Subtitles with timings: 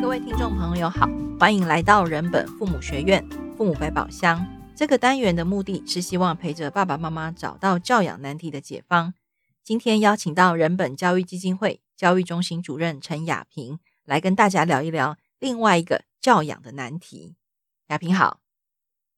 [0.00, 1.08] 各位听众朋友好，
[1.40, 4.46] 欢迎来到人本父母学院父母百宝箱。
[4.76, 9.14] 这个单元的目的是希望陪着爸爸妈妈找到教养难题的解方。
[9.64, 17.36] 今天邀请到人本教育基金会教育中心主任陈雅萍来跟大家聊一聊另外一个教养的难题。
[17.88, 18.40] 雅萍好，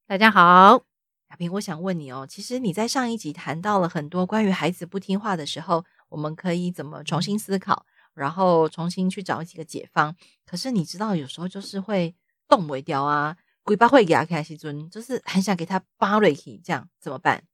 [0.07, 0.85] 大家好。
[1.31, 7.85] 雅萍，我想问你哦，其实你在上一集谈到了很多关于孩子不听话的时候，我们可以怎么重新思考，
[8.19, 10.15] 然后重新去找几个解方。
[10.45, 12.15] 可是你知道，有时候就是会
[12.49, 17.45] 动不掉啊，鬼巴会给他开西尊，就是很想给他扒瑞奇，这样怎么办？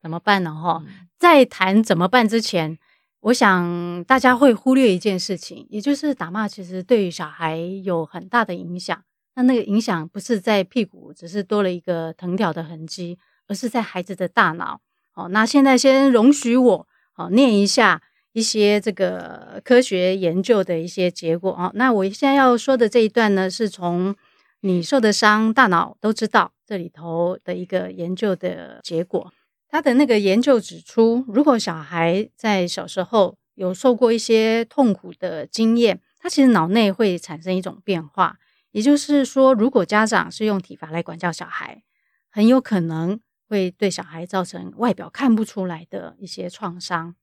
[0.00, 0.54] 怎么办呢？
[0.54, 2.78] 哈、嗯，在谈怎么办之前，
[3.20, 9.04] 我想大家会忽略一件事情，也就是打骂其实对于小孩有很大的影响。
[9.34, 14.80] 那那个影响不是在屁股，只是多了一个藤条的痕迹，而是在孩子的大脑。
[15.10, 18.00] 好，那现在先容许我好念一下
[18.32, 21.70] 一些这个科学研究的一些结果啊。
[21.74, 24.14] 那我现在要说的这一段呢，是从
[24.60, 29.32] 你受的伤，大脑都知道这里头的一个研究的结果。
[29.68, 38.38] 他的那个研究指出，如果小孩在小时候有受过一些痛苦的经验，他其实脑内会产生一种变化。
[38.72, 41.82] 也就是说，如果家长是用体罚来管教小孩，
[42.30, 47.14] 很有可能会对小孩造成外表看不出来的一些创伤。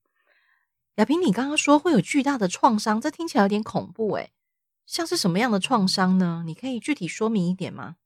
[0.97, 4.31] 雅萍，你刚刚说会有巨大的创伤，这听起来有点恐怖诶。
[4.87, 6.41] 像是什么样的创伤呢？
[6.43, 7.97] 你可以具体说明一点吗？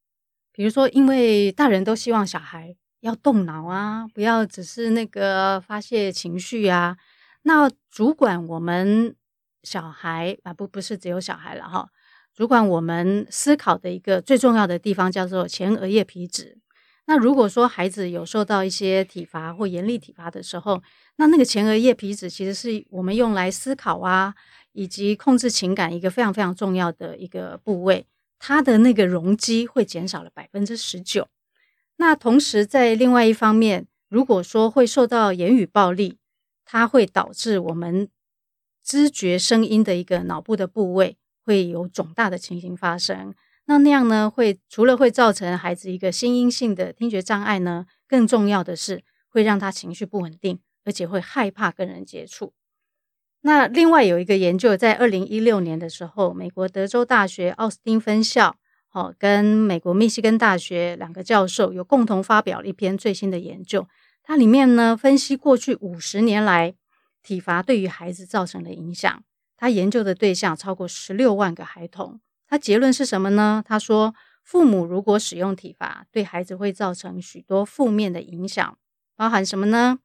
[0.52, 6.98] 比如说，因为大人都希望小孩要动脑啊，不要只是那个发泄情绪啊。
[7.44, 9.16] 那主管我们
[9.64, 11.88] 小孩啊，不不是只有小孩了哈。
[12.36, 16.58] 主管我们思考的一个最重要的地方叫做前额叶皮质。
[17.06, 20.82] 那如果说孩子有受到一些体罚或严厉体罚的时候，
[21.22, 24.34] 那那个前额叶皮质其实是我们用来思考啊，
[24.72, 28.08] 以及控制情感一个非常非常重要的一个部位。
[28.40, 31.28] 它的那个容积会减少了百分之十九。
[31.98, 36.18] 那同时在另外一方面，如果说会受到言语暴力，
[36.66, 38.10] 它会导致我们
[38.84, 41.18] 知觉声音的一个脑部的部位。
[41.44, 43.34] 会有肿大的情形发生，
[43.66, 52.54] 那那样呢，会除了会造成孩子一个心因性的听觉障碍呢，更重要的是会让他情绪不稳定，而且会害怕跟人接触。
[53.42, 58.56] 那另外有一个研究，在二零一六年的时候，美国德州大学奥斯汀分校，
[58.92, 63.88] 哦，跟美国密西根大学两个教授有共同发表了一篇最新的研究，
[64.22, 66.76] 它里面呢分析过去五十年来
[67.24, 69.24] 体罚对于孩子造成的影响。
[69.58, 73.64] 他研究的对象超过十六万个孩童，他结论是什么呢？
[73.68, 78.78] 他说，父母如果使用体罚，对孩子会造成许多负面的影响，
[79.16, 80.00] 包含什么呢？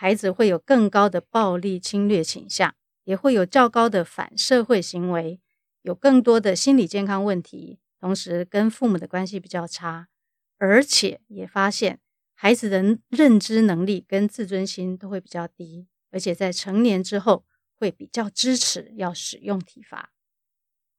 [0.00, 2.74] 孩子会有更高的暴力侵略倾向，
[3.04, 5.42] 也会有较高的反社会行为，
[5.82, 10.08] 有更多的心理健康问题，同时跟父母的关系比较差，
[10.56, 12.00] 而且也发现
[12.32, 17.44] 孩子的认知能力跟自尊心都会比较低，而且在成年之后。
[17.82, 20.12] 会比较支持要使用体罚。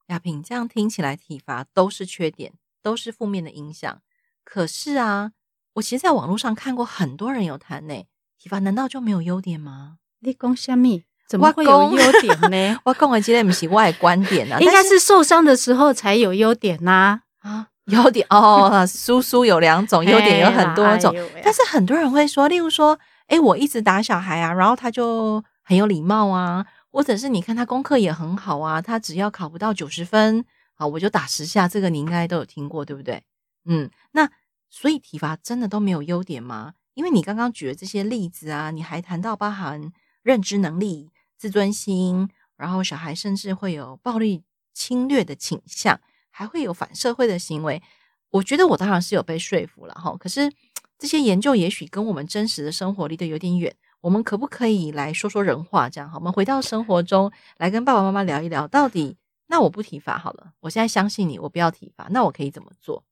[0.07, 4.01] 雅萍，这样听起来体罚都是缺点，都是负面的影响。
[4.43, 5.33] 可是啊，
[5.73, 8.03] 我其实在网络上看过很多人有谈呢，
[8.41, 9.97] 体罚难道就没有优点吗？
[10.21, 11.03] 你讲什么？
[11.29, 12.79] 怎么会有优点呢？
[12.85, 22.97] 我讲的今天不是我的观点啊， 应该是受伤的时候才有优点呐啊，啊，优点哦，叔叔有两种，优点有很多种，哎，但是很多人会说，例如说，
[23.27, 25.43] 哎，我一直打小孩啊，然后他就。
[25.63, 30.43] 很有礼貌啊，或者是你看他功课也很好啊，他只要考不到九十分，
[30.75, 31.65] 啊，我就打十下。
[31.65, 33.23] 这个你应该都有听过，对不对？
[33.65, 34.29] 嗯，那
[34.69, 36.73] 所以体罚真的都没有优点吗？
[36.93, 39.91] 因为你刚刚举的这些例子啊，你还谈到包含
[40.21, 44.43] 认知能力、自尊心，然后小孩甚至会有暴力
[44.73, 47.81] 侵略的倾向，还会有反社会的行为。
[48.29, 50.51] 我觉得我当然是有被说服了哈，可是
[50.97, 53.75] 这些研究也许跟我们真实的生活离得有点远。
[54.01, 55.89] 我们可不可以来说说人话？
[55.89, 59.17] 这样好，我们回到生活中来跟爸爸妈妈聊一聊，到底
[59.47, 60.53] 那我不体罚好了。
[60.61, 63.03] 我现在相信你，我不要体罚，那我可以怎么做？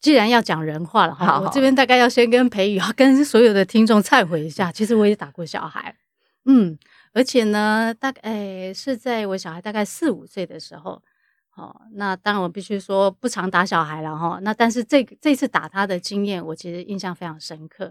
[0.00, 5.94] 既然要讲人话了哈，我这边大概要先跟培宇要跟所有的听众忏悔一下， 其实我也打过小孩，
[6.46, 6.78] 嗯，
[7.12, 11.02] 而且呢，大概是在我小孩大概四五岁的时候，
[11.54, 17.90] 哦，那当然我必须说不常打小孩了哈，那但是这这次打他的经验，我其实印象非常深刻。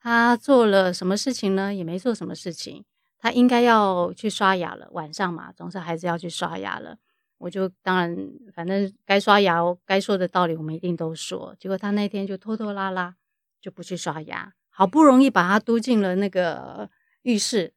[0.00, 1.74] 他做了什么事情呢？
[1.74, 2.84] 也没做什么事情。
[3.18, 6.98] 他应该要去刷牙了，晚上嘛，总是孩子要去刷牙了。
[7.44, 8.16] 我就当然，
[8.54, 11.54] 反正该刷牙、该说的道理，我们一定都说。
[11.58, 13.14] 结果他那天就拖拖拉拉，
[13.60, 14.54] 就不去刷牙。
[14.70, 16.88] 好不容易把他嘟进了那个
[17.20, 17.74] 浴室，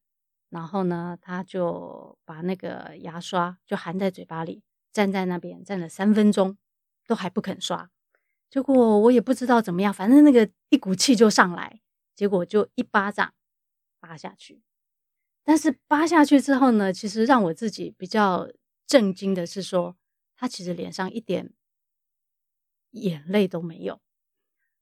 [0.52, 6.58] 然后呢，他就把那个牙刷就含在嘴巴里，站在那边站了三分钟，
[7.06, 7.90] 都还不肯刷。
[8.50, 11.82] 结果我也不知道怎么样，反正那个一股气就上来，
[12.16, 13.34] 结果就一巴掌
[14.00, 14.62] 扒下去。
[15.44, 18.48] 但是扒下去之后呢，其实让我自己比较
[18.88, 19.98] 震惊的是说，
[20.36, 21.54] 他其实脸上一点
[22.92, 24.02] 眼泪都没有，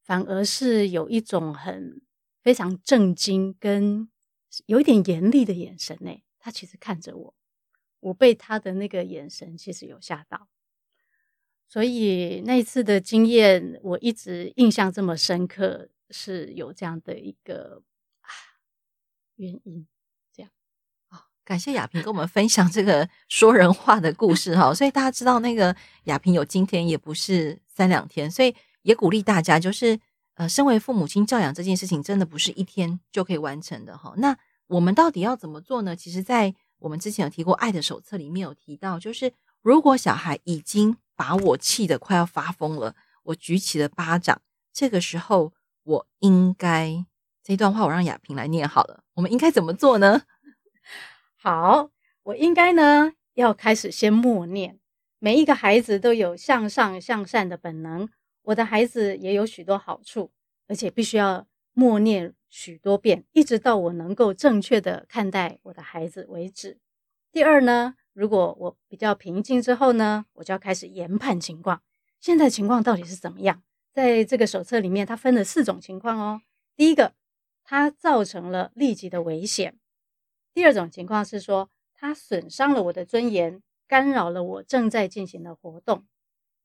[0.04, 2.02] 反而是有一种很
[2.42, 4.08] 非常震惊跟
[4.68, 6.22] 有一点严厉的眼神呢。
[6.38, 7.36] 他其实看着我，
[8.00, 10.48] 我被他的那个眼神其实有吓到。
[11.68, 17.82] 所以那次的经验，我一直印象这么深刻，是有这样的一个
[18.22, 18.30] 啊
[19.38, 19.88] 原因。
[21.46, 24.74] 感谢雅萍跟我们分享这个说人话的故事哈。
[24.74, 25.74] 所以大家知道，那个
[26.06, 28.30] 雅萍有今天，也不是三两天。
[28.30, 29.98] 所以也鼓励大家，就是
[30.34, 34.14] 呃，身为父母亲教养这件事情，真的不是一天就可以完成的哈。
[34.18, 34.36] 那
[34.68, 35.96] 我们到底要怎么做呢？
[35.96, 39.32] 其实，在我们之前有提过《爱的手册》里面有提到，就是
[39.62, 44.42] 如果小孩已经把我气得快要发疯了，我举起了巴掌。
[44.74, 45.54] 这个时候，
[45.84, 47.06] 我应该
[47.44, 49.04] 这段话我让雅萍来念好了。
[49.14, 50.24] 我们应该怎么做呢？
[51.46, 51.92] 好，
[52.24, 54.80] 我应该呢要开始先默念。
[55.20, 58.10] 每一个孩子都有向上向善的本能，
[58.42, 60.32] 我的孩子也有许多好处，
[60.68, 66.80] 而且必须要默念许多遍，一直到我能够正确的看待我的孩子为止。
[67.32, 71.84] 第二呢，如果我比较平静之后呢，我就要开始研判情况。
[72.20, 73.62] 现在情况到底是怎么样？
[73.94, 76.42] 在这个手册里面，它分了四种情况哦。
[76.76, 77.14] 第一个，
[77.64, 79.74] 它造成了立即的危险；
[80.56, 86.06] 第二种情况是说，它损伤了我的尊严，干扰了我正在进行的活动；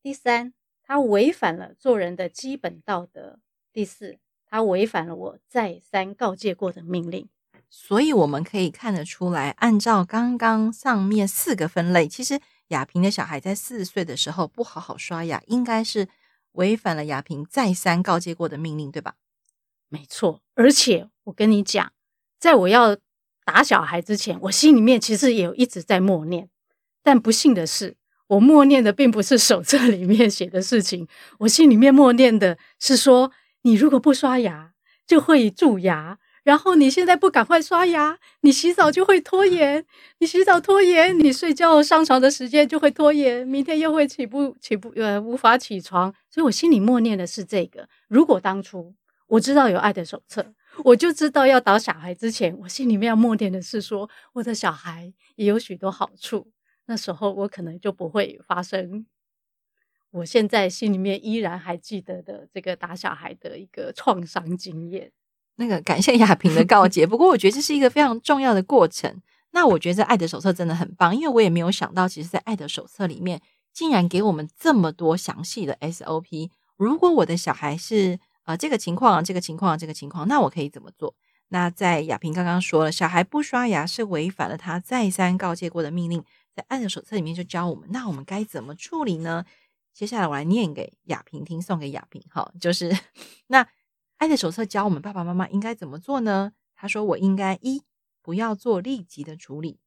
[0.01, 0.55] 第三，
[0.85, 3.41] 它违反了做人的基本道德；
[3.73, 7.29] 第四，它违反了我再三告诫过的命令。
[7.69, 16.07] 所以我们可以看得出来，按照刚刚上面四个分类，其实雅萍的小孩在四岁的时候不好好刷牙，应该是
[16.53, 19.17] 违反了雅萍再三告诫过的命令，对吧？
[19.89, 21.93] 没错，而且我跟你讲，
[22.39, 22.97] 在我要
[23.45, 26.49] 打小孩之前，我心里面其实也一直在默念，
[27.03, 27.97] 但不幸的是，
[28.29, 31.09] 我默念的并不是手册里面写的事情，
[31.41, 33.33] 我心里面默念的是说，
[33.63, 34.73] 你如果不刷牙，
[35.07, 36.19] 就会蛀牙。
[36.43, 39.85] 然后你现在不赶快刷牙，你洗澡就会拖延，
[40.21, 46.11] 你洗澡拖延，你睡觉上床的时间就会拖延，明天又会起不起不呃无法起床。
[46.31, 47.87] 所以我心里默念的是这个。
[48.09, 48.95] 如果当初
[49.27, 50.55] 我知道有爱的手册，
[50.85, 56.51] 我就知道要打小孩之前，我心里面要默念的是说，我的小孩也有许多好处。
[56.87, 59.07] 那时候我可能就不会发生
[60.11, 65.13] 我现在心里面依然还记得的这个打小孩的一个创伤经验。
[65.57, 69.23] 那个感谢亚萍的告诫，不过我觉得这是一个非常重要的过程。
[69.53, 73.41] 那我觉得爱的手册真的很棒，因为我也没有想到，其实，在爱的手册里面
[73.73, 76.51] 竟然给我们这么多详细的 SOP。
[76.77, 78.19] 如果我的小孩是
[78.51, 81.15] 啊这个情况、这个情况、这个情况，那我可以怎么做？
[81.49, 86.25] 那在雅萍刚刚说了，小孩不刷牙是违反了他再三告诫过的命令，
[86.55, 89.45] 在爱的手册里面就教我们，那我们该怎么处理呢？
[89.93, 92.97] 接下来我来念给雅萍听，送给雅萍，哈，就是
[93.47, 93.67] 那。
[94.21, 96.53] 爱的手册教我们爸爸妈妈应该怎么做呢？
[96.77, 97.85] 他说：“我应该一
[98.21, 99.79] 不要做立即的处理；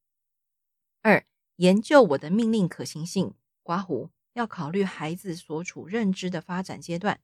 [1.04, 1.24] 二
[1.58, 7.20] 研究我的命令可行性，刮胡要考虑孩子所处认知的发展阶段，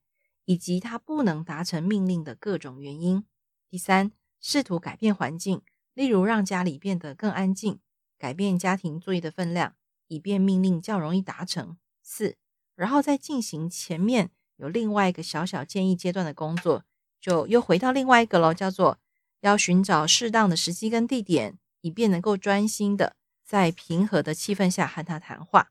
[0.49, 3.21] 以及他不能达成命令的各种原因；
[3.69, 5.61] 第三，试图改变环境，
[5.93, 7.79] 例如让家里变得更安静，
[8.17, 9.75] 改变家庭作业的分量，
[10.07, 12.35] 以便命令较容易达成；四，
[12.75, 16.83] 然后再进行前面有另外一个小小建议阶段的工作。”
[17.21, 18.97] 就又回到另外一个喽，叫做
[19.41, 23.15] 要寻找适当的时机跟地点，以便能够专心的
[23.45, 25.69] 在平和的气氛下和他谈话。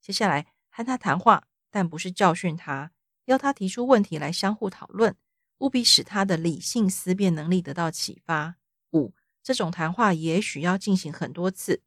[0.00, 2.92] 接下来和他谈话，但不是教训他，
[3.30, 5.14] 要他提出问题来相互讨论，
[5.58, 8.56] 务必使他的理性思辨能力得到启发。
[8.92, 11.80] 五，这种谈话也许要进行很多次，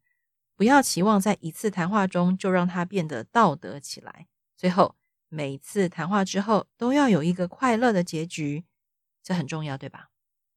[0.56, 4.26] 不要期望在一次谈话中就让他变得道德起来。
[4.56, 4.94] 最后，
[5.28, 8.64] 每次谈话之后都要有一个快乐的结局。
[9.22, 10.08] 这很重要，对吧？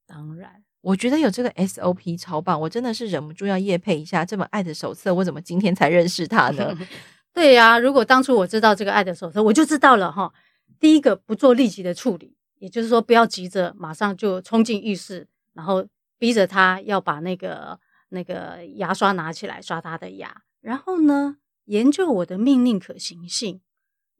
[0.06, 5.12] 当然，我觉得有这个 SOP 超棒，我真的是忍不住要夜配一下这本爱的手册。
[5.12, 6.74] 我怎么今天才认识他呢？
[7.34, 10.32] 对呀、啊，如果当初我知道这个爱的手册，我就知道了哈。
[10.80, 15.86] 第一个，不做立即的处理，也就是说，不要急着马上就冲进浴室，然后
[16.18, 17.78] 逼着他要把那个
[18.10, 20.42] 那个牙刷拿起来刷他的牙。
[20.60, 23.60] 然后呢，研究我的命令可行性。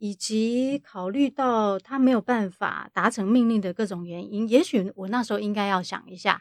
[0.00, 6.40] 以及考虑到他没有办法达成命令的各种原因，也许我那时候应该要想一下，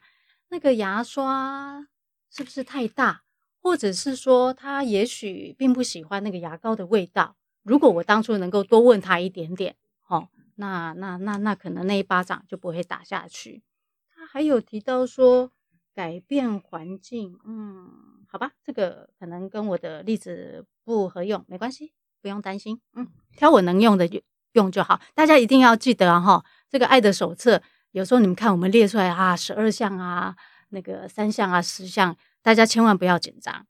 [0.50, 1.88] 那个牙刷
[2.29, 3.24] 是不是太大，
[3.59, 7.36] 或者是说他也许并不喜欢那个牙膏的味道。
[7.63, 9.75] 如果我当初能够多问他一点点，
[10.07, 13.63] 哦，那那那那可能那一巴掌就不会打下去。
[14.09, 15.51] 他还有提到说
[15.93, 24.21] 改变环境，嗯，好吧，这个可能跟我的例子不合用，没关系，不用担心，嗯，挑我能用的就
[24.53, 24.99] 用就好。
[25.13, 27.61] 大家一定要记得哈，这个爱的手册，
[27.91, 30.35] 有时候你们看我们列出来啊，十二项啊，
[30.69, 33.67] 那个三项啊，十项，大家千万不要紧张，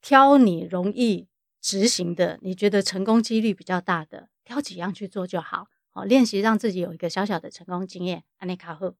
[0.00, 1.28] 挑你容易。
[1.60, 5.66] 执行的，你觉得成功几率比较大的，挑几样去做就好。
[5.98, 8.22] 好，练习让自己有一个小小的成功经验。
[8.38, 8.94] 安内卡赫，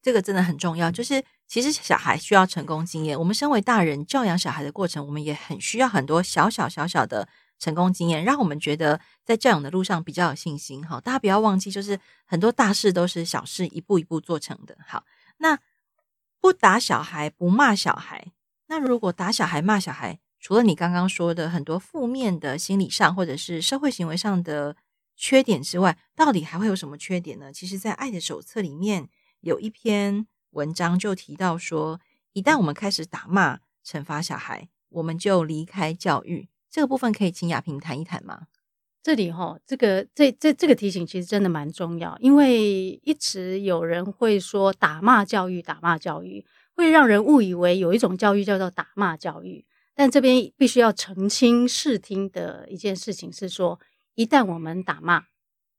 [0.00, 0.88] 这个真的很重要。
[0.88, 10.86] 就是其实小孩需要成功经验，我们身为大人教养小孩的过程，我们也很需要很多小小小小的成功经验，让我们觉得在教养的路上比较有信心。
[10.86, 14.78] 好，大家不要忘记，就是很多大事都是小事一步一步做成的。
[14.86, 15.04] 好，
[15.38, 15.58] 那
[16.40, 18.30] 不打小孩，不骂小孩，
[18.68, 24.76] 那如果打小孩骂小孩，除了你刚刚说的很多负面的心理上或者是社会行为上的
[25.16, 27.52] 缺点之外，到底还会有什么缺点呢？
[27.52, 29.08] 其实，在《爱的手册》里面
[29.40, 32.00] 有一篇文章就提到说，
[32.32, 36.48] 一旦我们开始打骂、惩罚小孩，我们就离开教育。
[36.70, 38.48] 这个部分可以请雅萍谈一谈吗？
[39.02, 46.44] 这里哈，这个这这这个提醒其实真的蛮重要，因为一直有人会说打骂教育，打骂教育
[46.74, 49.64] 会让人误以为有一种教育叫做打骂教育。
[49.94, 53.80] 但这边必须要澄清视听的一件事情是说，
[54.16, 55.26] 一旦我们打骂，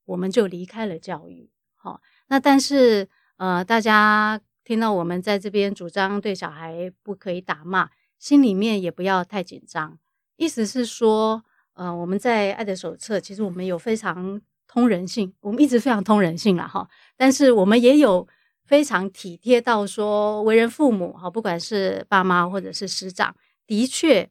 [0.06, 1.52] 我们就离开了教育。
[1.76, 10.00] 好，那但是呃，大家听到我们在这边主张对小孩不可以打骂，心里面也不要太紧张。
[10.38, 16.88] 意思是说，呃，我们在爱的手册，其实我们有非常通人性，我们一直非常通人性了哈。
[17.16, 18.28] 但是我们也有
[18.66, 23.36] 非常体贴到说，为人父母哈，不管是爸妈或者是师长。
[23.66, 24.30] 的确，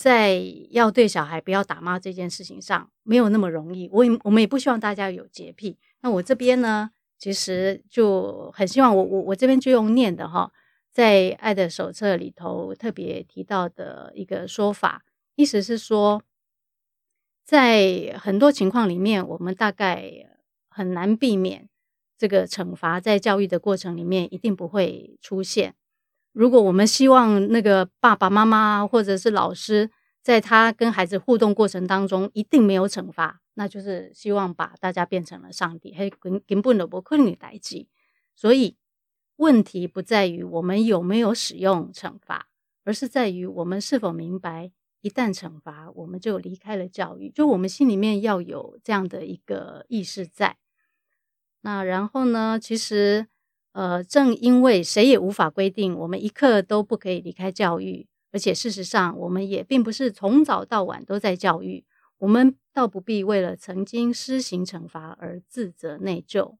[0.00, 3.86] 在要对小孩不要打骂这件事情上，没有那么容易。
[3.92, 5.76] 我也我们也不希望大家有洁癖。
[6.00, 10.50] 那我这边呢，其实就很希望我我我这边就用念的哈，
[10.90, 15.04] 在《爱的手册》里头特别提到的一个说法，
[15.36, 16.22] 意思是说，
[17.44, 20.10] 在很多情况里面，我们大概
[20.70, 21.68] 很难避免
[22.16, 25.74] 这个惩罚，在教育的过程里面一定不会出现。
[26.32, 29.90] 如果我们希望那个爸爸妈妈或者是老师，
[30.22, 37.88] 在他跟孩子互动过程当中一定没有惩罚，那就是希望把大家变成了上帝，还根根本都不可能代际。
[38.36, 38.76] 所以
[39.36, 42.46] 问题不在于我们有没有使用惩罚，
[42.84, 44.70] 而是在于我们是否明白，
[45.00, 47.30] 一旦惩罚，我们就离开了教育。
[47.30, 50.58] 就我们心里面要有这样的一个意识在。
[51.62, 53.26] 那然后呢，其实。
[53.72, 61.84] 呃，正因为谁也无法规定我们一刻都不可以离开教育，而且事实上，我们也并不是从早到晚都在教育，
[62.18, 66.56] 我们倒不必为了曾经施行惩罚而自责内疚。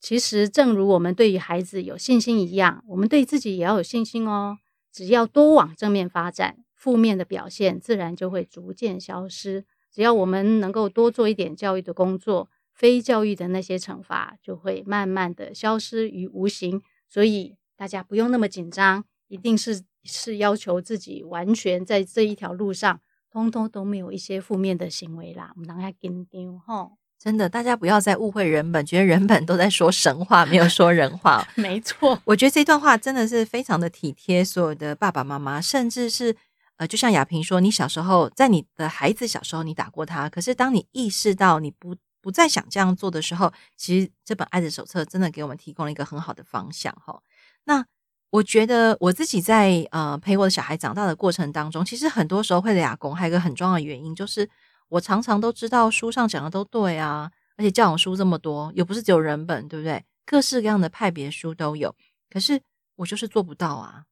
[0.00, 4.58] 其实，正如我们对于孩子有信心一样，我们对自己也要有信心哦。
[4.92, 9.64] 只要多往正面发展，负面的表现自然就会逐渐消失。
[9.92, 12.50] 只要我们能够多做一点教育的工作。
[12.76, 25.52] 非教育的那些惩罚就会慢慢的消失于无形，所以大家不用那么紧张，一定是是要求自己完全在这一条路上，通通都没有一些负面的行为啦。
[25.54, 31.48] 我们让他紧张哈，真的，大家不要再误会人本，觉得人本都在说神话，没有说人话。
[31.56, 36.36] 没错，我觉得这段话真的是非常的体贴所有的爸爸妈妈，甚至是
[36.76, 41.96] 呃，就像亚萍说，你小时候在你的孩子小时候你打过他，可是当你意识到你不。
[42.26, 47.22] 不再想这样做的时候，其实这本爱的手册真的给我们提供了一个很好的方向哈。
[47.66, 47.86] 那
[48.30, 54.50] 我觉得我自己在呃陪我的小孩长大的过程当中，其实很多时候会俩工，还有一个很重要的原因就是
[54.88, 60.04] 我常常都知道书上讲的都对啊，而且教养书这么多，又不是只有人本，对不对？
[60.24, 61.94] 各式各样的派别书都有，
[62.28, 62.60] 可是
[62.96, 64.02] 我就是做不到啊。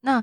[0.00, 0.22] 那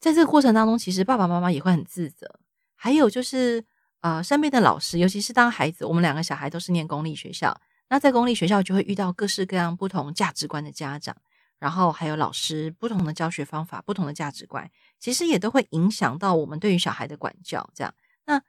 [0.00, 2.40] 在这个过程当中，其实爸爸妈妈也会很自责，
[2.74, 3.66] 还有就是。
[4.00, 11.14] 呃，身边的老师，尤其是当孩子，我们两个小孩都是念公立学校，那在公立学校就会遇到各式各样不同价值观的家长，
[11.58, 17.68] 然后还有老师不同的教学方法、不同的价值观，其实也都会影响到我们对于小孩的管教。
[17.74, 18.42] 这样，那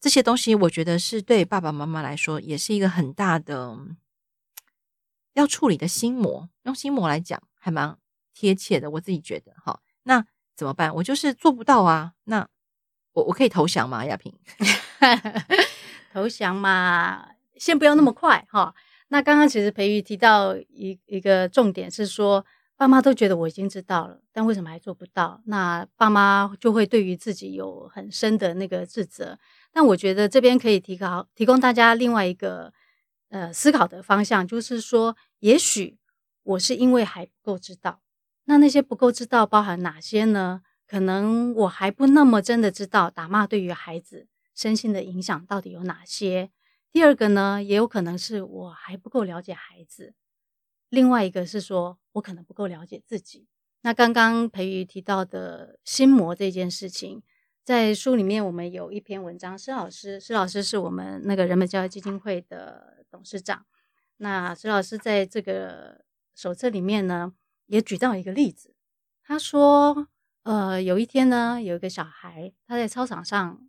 [0.00, 3.78] 这些东西，我觉得是对爸爸妈妈来说，也是一个很大的
[5.34, 6.48] 要处理的心魔。
[6.64, 7.96] 用心魔来讲，还蛮
[8.34, 9.52] 贴切的，我自己觉得。
[9.64, 10.26] 哈，那
[10.56, 10.92] 怎么办？
[10.96, 12.14] 我就是做不到啊。
[12.24, 12.48] 那
[13.12, 14.04] 我我可以投降吗？
[14.04, 14.34] 亚萍？
[16.12, 18.74] 投降嘛，先不要那么快哈。
[19.08, 22.44] 那刚刚其实培育提到一一个重点是说，
[22.76, 25.40] 爸妈都觉得我已经知道了，但为什么还做不到？
[25.46, 29.38] 那爸妈就会对于自己有很深的那个自责。
[29.72, 32.72] 但我觉得这边可以提高提供大家另外一个
[33.30, 35.98] 呃思考的方向，就是说，也许
[36.42, 38.00] 我是因为还不够知道。
[38.44, 40.62] 那那些不够知道包含哪些呢？
[40.86, 44.26] 可能我还不那么真的知道打骂对于孩子
[44.58, 46.50] 身心的影响到底有哪些。
[46.90, 50.14] 第二个呢，也有可能是我还不够了解孩子。
[50.88, 53.46] 另外一个是说，我可能不够了解自己。
[53.82, 57.22] 那刚刚培瑜提到的心魔这件事情，
[57.62, 63.64] 在书里面我们有一篇文章，施老师，施老师是我们那个人本教育基金会的董事长。
[64.16, 67.32] 那施老师在这个手册里面呢，
[67.66, 68.74] 也举到一个例子。
[69.22, 70.08] 他说，
[70.42, 73.67] 呃，有一天呢，有一个小孩他在操场上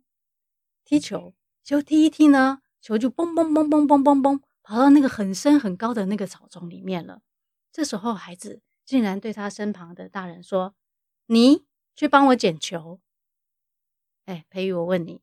[0.84, 4.40] 踢球，就踢一踢呢，球就嘣嘣嘣嘣嘣嘣嘣。
[4.62, 7.22] 跑到那个很深很高的那个草丛里面了。
[7.72, 10.74] 这时候，孩子竟然对他身旁的大人说
[11.26, 11.64] ：“你
[11.96, 13.00] 去帮我捡球。”
[14.26, 15.22] 哎，培育，我问你，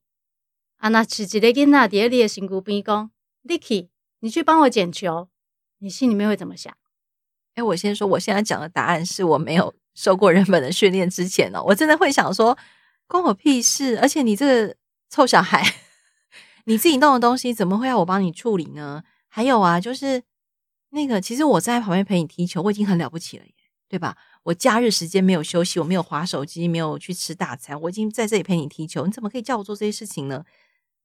[0.78, 3.12] 啊，那是一个囡仔在你的身躯边讲
[3.44, 5.30] l i k y 你去帮我捡球，
[5.78, 6.76] 你心里面会怎么想？
[7.56, 12.58] 哎，我先说，我现在讲的答案是我没有受过人本的训练之前哦，我真的会想说，
[13.08, 13.98] 关我屁事！
[14.00, 14.76] 而且你这个
[15.10, 15.64] 臭小孩，
[16.66, 19.04] 你自己弄的东西，怎么会要我帮你处理呢？
[19.28, 20.24] 还有啊，就是
[20.90, 23.54] 那个，其实我在旁边陪你踢球，我已经很了不起了耶，
[23.88, 24.16] 对吧？
[24.44, 30.44] 我假日时间没有休息，我没有划手机，没有去吃大餐，我已经在这里陪你踢球，你怎么可以叫我做这些事情呢？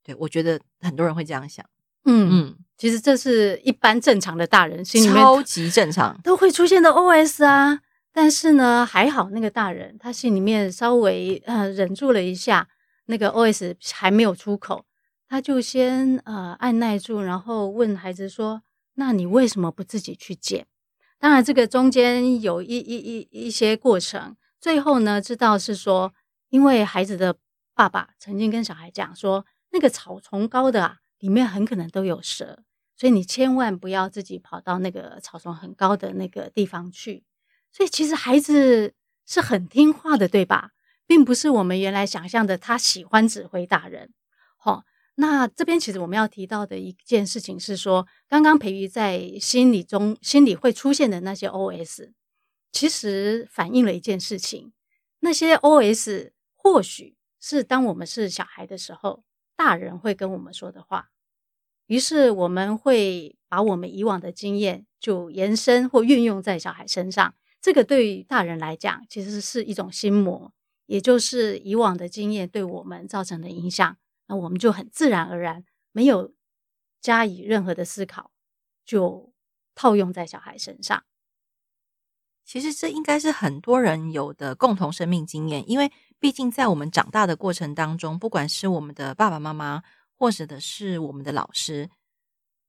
[0.04, 1.64] 对，我觉得很多人会这样想，
[2.04, 7.80] 嗯嗯，其实这是一般正常的大人心里面超级正常都会出现的 OS 啊。
[8.12, 12.68] 但是呢，还好那个大人他心里面稍微呃忍住了一下，
[13.06, 14.84] 那个 OS 还没有出口。
[15.28, 18.62] 他就先呃按捺住，然后问孩子说
[18.96, 20.66] ：“那你为什么不自己去捡？”
[21.18, 24.36] 当然，这个中间有一一一一些过程。
[24.60, 26.12] 最后呢，知道是说，
[26.50, 27.36] 因为孩子的
[27.74, 32.62] 爸爸曾经跟小孩讲说，那个草丛高的啊，里面很可能都有蛇，
[32.94, 37.24] 所以你千万不要自己跑到那个草丛很高的那个地方去。
[37.72, 38.92] 所以其实孩子
[39.26, 40.72] 是很听话的，对吧？
[41.06, 44.12] 并不是我们原来想象的，他喜欢指挥大人，
[44.62, 44.82] 齁。
[45.16, 52.12] 那这边其实我们要提到的一件事情是说，刚刚培瑜在心理中心里会出现的那些 OS，
[52.72, 54.72] 其实反映了一件事情。
[55.20, 59.22] 那些 OS 或许是当我们是小孩的时候，
[59.54, 61.10] 大人会跟我们说的话。
[61.86, 67.34] 于是我们会把我们以往的经验就延伸或运用在小孩身上。
[67.60, 70.52] 这个对于大人来讲，其实是一种心魔，
[70.92, 73.96] 也就是以往的经验对我们造成的影响。
[74.26, 76.34] 那我们就很自然而然，没有
[77.00, 78.30] 加以任何的思考，
[78.84, 79.32] 就
[79.74, 81.02] 套用在小孩身上。
[82.44, 89.82] 其实这应该是很多人有的共同生命经验，因为毕竟在我们长大的过程当中，不管是我们的爸爸妈妈，
[90.18, 91.88] 或者的是我们的老师，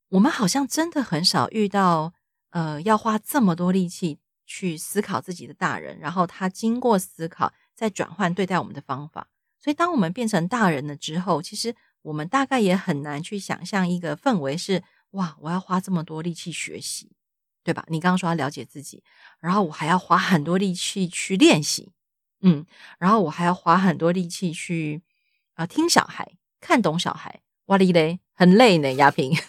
[0.07, 2.13] 我们好像真的很少遇到，
[2.51, 9.27] 呃，要花这么多力气去思考自己的大人，然后他经过思考再转换对待我们的方法。
[9.59, 17.11] 所以，当我们变成大人了之后，其实我们大概也很难去想象一个氛围是：哇，我要花这么多力气学习，
[17.63, 17.85] 对吧？
[17.87, 19.01] 你刚刚说要了解自己，
[19.39, 21.91] 然后我还要花很多力气去练习，
[22.41, 22.65] 嗯，
[22.99, 25.01] 然后我还要花很多力气去
[25.53, 29.33] 啊、呃、听小孩，看懂小孩，哇哩嘞，很累呢，亚萍。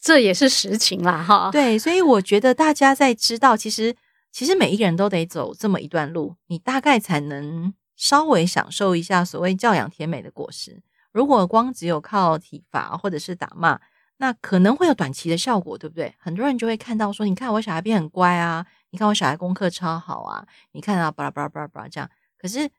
[0.00, 1.50] 这也是实情啦，哈。
[1.52, 3.94] 对，所以我觉得大家在知道，其实
[4.32, 7.72] 其实每一个人都得走这么一段路，你大概才能。
[7.96, 10.82] 稍微享受一下所谓教养甜美的果实。
[11.12, 13.78] 如果光只有靠体罚或者是打骂，
[14.16, 16.14] 那可能会有短期的效果，对不对？
[16.18, 22.08] 很多人就会看到说：“你看我小孩变很乖啊，你看我小孩功课超好啊，你看啊，巴拉巴拉巴拉巴拉这样。”
[22.40, 22.70] 可是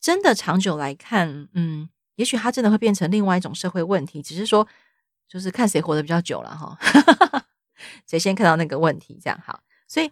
[0.00, 4.22] 真的长久来看，嗯，也许他真的会变成另外一种社会问题。
[4.22, 4.64] 只是说，
[5.26, 6.78] 就是看谁活得比较久了哈，
[8.06, 9.58] 谁先看到那个问题，这样好。
[9.88, 10.08] 所以。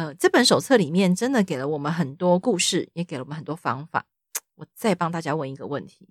[0.00, 4.06] 呃，这本手册里面真的给了我们很多故事，也给了我们很多方法。
[4.54, 6.08] 我再帮大家问一个问题，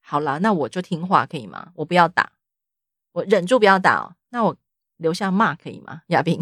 [0.00, 1.68] 好了，那我就听话可以吗？
[1.74, 2.32] 我不要打，
[3.12, 4.14] 我忍住不要打哦。
[4.30, 4.56] 那我
[4.96, 6.00] 留下骂可以吗？
[6.06, 6.40] 亚萍，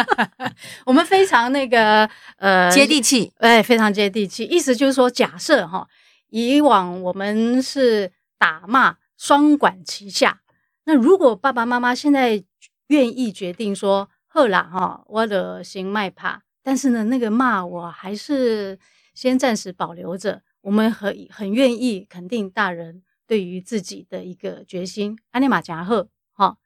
[0.84, 2.06] 我们非常那个
[2.36, 4.44] 呃接地气，哎，非常接地气。
[4.44, 5.88] 意思就是说，假设哈，
[6.28, 10.42] 以往我们是打骂双管齐下，
[10.84, 12.44] 那如果爸爸妈妈现在
[12.88, 14.10] 愿意决定说。
[14.36, 18.78] 后来哈，我的心脉怕，但是呢，那个骂我还是
[19.14, 20.42] 先暂时保留着。
[20.60, 26.58] 我们很很愿意肯定大人对于自己的一个决心，安尼玛加贺哈。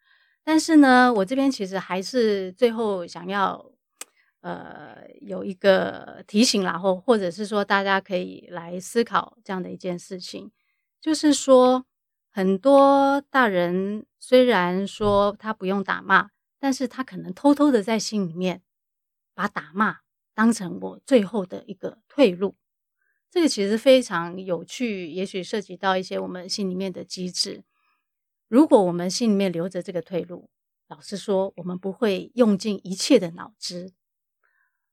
[0.43, 3.65] 但是呢，我这边其实还是最后想要
[4.41, 10.51] 呃有一个提醒，然后或者是说大家可以来思考这样的一件事情，
[11.01, 11.85] 就是说
[12.33, 16.31] 很多大人虽然说他不用打骂，
[16.61, 18.63] 但是他可能偷偷的在心里面
[19.35, 20.01] 把打骂
[20.35, 22.55] 当成我最后的一个退路。
[23.31, 27.65] 这个其实非常有趣，也许涉及到一些我们心里面的机制。
[28.49, 30.51] 如果我们心里面留着这个退路，
[30.89, 33.93] 老实说，我们不会用尽一切的脑汁。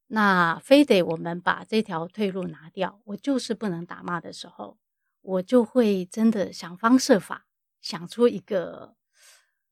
[0.09, 4.77] 那非得我们把这条退路拿掉，我就是不能打骂的时候，
[5.21, 7.47] 我就会真的想方设法
[7.81, 8.95] 想出一个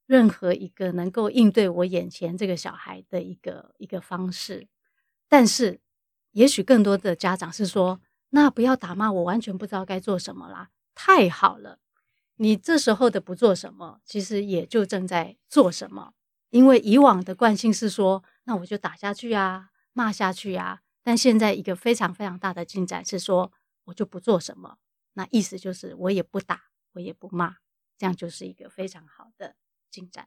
[0.06, 4.68] 任何一个能够应对我眼前这个小孩的一个一个方式。
[5.28, 5.80] 但是，
[6.32, 8.02] 也许更多的家长是说。
[8.30, 10.70] 那不要打骂我，完全不知道该做什么啦。
[10.94, 11.80] 太好了，
[12.36, 16.14] 你这时候的不做什么，其实也就正在做什么。
[16.50, 20.82] 因为以往的惯性是说，那我就打下去啊，骂下去啊。
[21.02, 23.54] 但现在一个非常非常大的进展是说，
[23.86, 24.80] 我就不做什么。
[25.14, 26.64] 那意思就是我也不打，
[26.94, 27.58] 我也不骂，
[27.98, 29.56] 这样就是一个非常好的
[29.96, 30.26] 进展。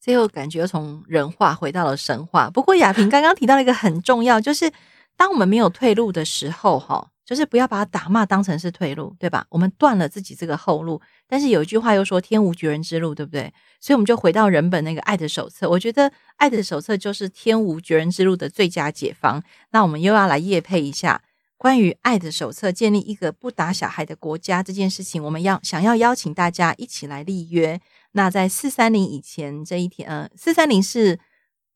[0.00, 2.50] 最后感觉从人话回到了神话。
[2.50, 4.70] 不过雅萍刚刚提到了一个很重要，就是
[5.16, 7.10] 当我们没有退路的时候，哈。
[7.30, 9.46] 就是不要把打骂当成是退路，对吧？
[9.50, 11.00] 我们断了自己这个后路。
[11.28, 13.42] 但是有一句话又说“天无绝人之路”，对不对？
[13.80, 15.70] 所以我们就回到人本那个爱的手册。
[15.70, 19.40] 我觉得爱的手册就是天无绝人之路的最佳解方。
[19.70, 21.22] 那我们又要来业配一下
[21.56, 25.22] 关于爱的手册，建立一个不打小孩的国家这件事情。
[25.22, 27.80] 我们要想要邀请大家一起来立约。
[28.12, 31.18] 那在四三零以前这一天，呃，四三零是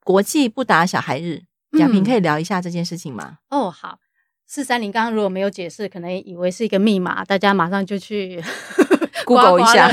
[0.02, 1.42] 国际不打小孩日。
[1.78, 3.38] 雅萍可以聊一下这件事情吗？
[3.48, 3.98] 嗯、哦，好。
[4.46, 8.40] 四三零刚刚如果没有解释，可能以为是一个密码，大家马上就去
[9.26, 9.90] Google 一下。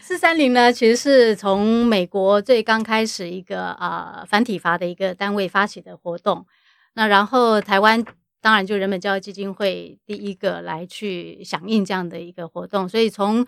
[0.00, 6.44] 四三零呢，其实是从美国最刚开始一个呃反体罚的一个单位发起的活动。
[6.94, 8.04] 那然后台湾
[8.40, 13.46] 当然就人本教育基金会第一个来去响应这样的一个活动，所以从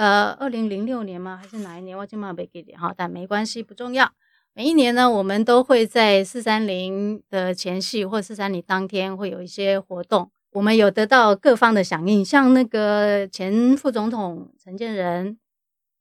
[0.00, 1.38] 呃二零零六年吗？
[1.42, 1.94] 还是哪一年？
[1.98, 4.10] 我今晚没给点哈，但没关系，不重要。
[4.54, 10.30] 每一年呢，我们都会在四三零的前夕或四三零当天会有一些活动。
[10.52, 15.38] 我们有得到各方的响应，像那个前副总统陈建仁，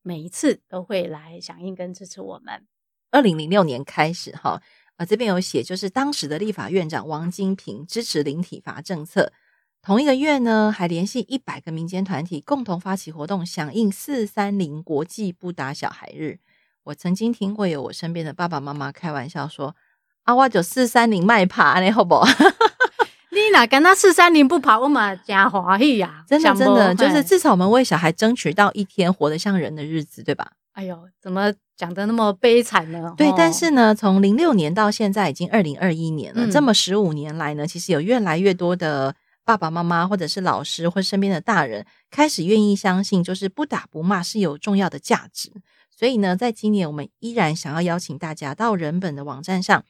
[0.02, 2.66] 每一次都会来响应跟支持我们。
[3.12, 4.62] 二零零六年开始，哈，
[4.96, 9.34] 啊，这边有写，就是当时的立法院长王金平支持零体罚政策。
[9.82, 16.40] 同一个月呢，还联系一百个民间团体，共同发起活动，响应四三零国际不打小孩日。
[16.84, 19.76] 我曾经听过有我身边的爸爸妈妈开玩笑说
[20.24, 22.26] ：“阿哇九四三零卖爬你好不好？
[23.32, 26.26] 你哪跟他四三零不跑，我嘛加欢喜呀！
[26.28, 30.52] 真的真的，就是至少我们为小孩争取到一天活得像人的日子，对吧？
[30.74, 33.14] 哎呦，怎么讲得那么悲惨呢？
[33.16, 39.16] 对，但是呢，从零六年到现在已经二零二一年了，嗯、这么十五年来呢，其实有越来越多的
[39.50, 45.52] 爸爸妈妈或者是老师或身边的大人开始愿意相信，就是不打不骂是有重要的价值。
[45.90, 49.84] 所以呢，在今年我们依然想要邀请大家到人本的网站上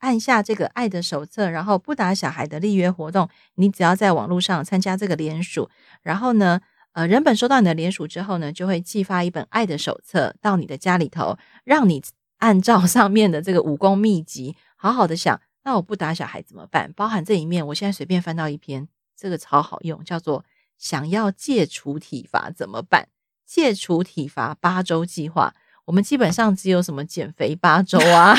[0.00, 3.30] 按下这个爱的手册，然后不打小孩的立约活动。
[3.54, 5.70] 你只要在网络上参加这个联署，
[6.02, 6.60] 然后呢，
[6.92, 12.02] 呃，人本收到你的联署之后呢，就会寄发一本爱的手册到你的家里头，让你
[12.40, 16.92] 按照上面的这个武功秘籍，好好的想，那我不打小孩怎么办？
[16.92, 18.86] 包含这一面，我现在随便翻到一篇，
[19.18, 20.44] 这个超好用，叫做
[20.78, 23.08] 想要戒除体罚怎么办？
[23.44, 25.54] 戒除体罚八周计划，
[25.86, 28.36] 我们基本上只有什么减肥八周啊，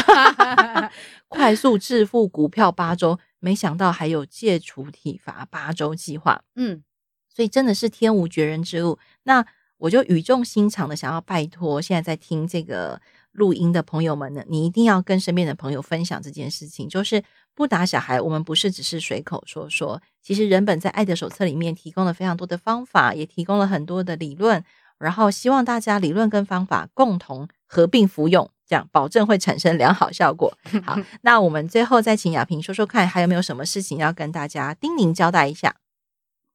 [1.27, 6.43] 快速致富股票八周，没想到还有戒除体罚八周计划。
[6.55, 6.83] 嗯，
[7.27, 8.99] 所以真的是天无绝人之路。
[9.23, 9.45] 那
[9.79, 17.23] 我就语重心长的想要拜托，现在在听这个录音的朋友们呢，你一定要跟身边的朋友分享这件事情，就是
[17.60, 18.22] 不打小孩。
[18.22, 24.63] 我们不是只是随口说说，其实人本在爱的手册里面提供了非常多的方法，也提供了很多的理论。
[24.98, 30.58] 然后希望大家理论跟方法共同合并服用，这样保证会产生良好效果。
[30.86, 35.76] 好，那我们最后再请雅萍说说看，还有没有什么事情要跟大家叮咛交代一下？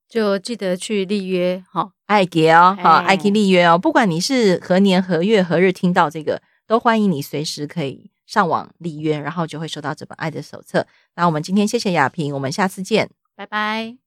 [0.08, 3.76] 就记得去立约，好，爱给哦，好，爱去立约哦。
[3.76, 10.84] 不管你是何年何月何日听到这个，都欢迎你随时可以上网立约，然后就会收到这本爱的手册。
[11.14, 14.03] 那我们今天谢谢雅萍，我们下次见，拜拜。